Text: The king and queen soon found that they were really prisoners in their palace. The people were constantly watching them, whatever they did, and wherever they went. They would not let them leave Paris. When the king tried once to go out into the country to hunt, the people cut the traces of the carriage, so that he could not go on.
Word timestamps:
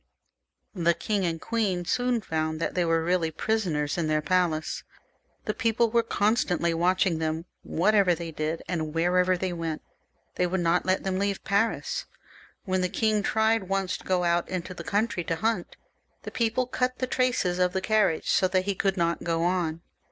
The 0.73 0.95
king 0.95 1.25
and 1.27 1.39
queen 1.39 1.85
soon 1.85 2.21
found 2.21 2.59
that 2.59 2.73
they 2.73 2.83
were 2.83 3.03
really 3.03 3.29
prisoners 3.29 3.99
in 3.99 4.07
their 4.07 4.19
palace. 4.23 4.83
The 5.45 5.53
people 5.53 5.91
were 5.91 6.01
constantly 6.01 6.73
watching 6.73 7.19
them, 7.19 7.45
whatever 7.61 8.15
they 8.15 8.31
did, 8.31 8.63
and 8.67 8.95
wherever 8.95 9.37
they 9.37 9.53
went. 9.53 9.83
They 10.37 10.47
would 10.47 10.59
not 10.61 10.87
let 10.87 11.03
them 11.03 11.19
leave 11.19 11.43
Paris. 11.43 12.07
When 12.65 12.81
the 12.81 12.89
king 12.89 13.21
tried 13.21 13.69
once 13.69 13.95
to 13.97 14.03
go 14.03 14.23
out 14.23 14.49
into 14.49 14.73
the 14.73 14.83
country 14.83 15.23
to 15.25 15.35
hunt, 15.35 15.77
the 16.23 16.31
people 16.31 16.65
cut 16.65 16.97
the 16.97 17.05
traces 17.05 17.59
of 17.59 17.71
the 17.73 17.79
carriage, 17.79 18.27
so 18.31 18.47
that 18.47 18.65
he 18.65 18.73
could 18.73 18.97
not 18.97 19.21
go 19.23 19.43
on. 19.43 19.81